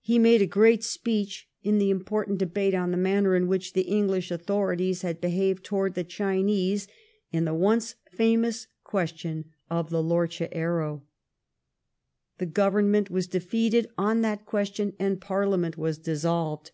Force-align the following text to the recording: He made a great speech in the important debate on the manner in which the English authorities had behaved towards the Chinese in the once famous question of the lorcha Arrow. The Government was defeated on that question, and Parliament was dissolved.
He 0.00 0.18
made 0.18 0.40
a 0.40 0.46
great 0.46 0.82
speech 0.82 1.46
in 1.62 1.76
the 1.76 1.90
important 1.90 2.38
debate 2.38 2.72
on 2.72 2.92
the 2.92 2.96
manner 2.96 3.36
in 3.36 3.46
which 3.46 3.74
the 3.74 3.82
English 3.82 4.30
authorities 4.30 5.02
had 5.02 5.20
behaved 5.20 5.64
towards 5.64 5.96
the 5.96 6.02
Chinese 6.02 6.88
in 7.30 7.44
the 7.44 7.52
once 7.52 7.94
famous 8.10 8.68
question 8.84 9.50
of 9.68 9.90
the 9.90 10.02
lorcha 10.02 10.48
Arrow. 10.52 11.02
The 12.38 12.46
Government 12.46 13.10
was 13.10 13.26
defeated 13.26 13.86
on 13.98 14.22
that 14.22 14.46
question, 14.46 14.94
and 14.98 15.20
Parliament 15.20 15.76
was 15.76 15.98
dissolved. 15.98 16.70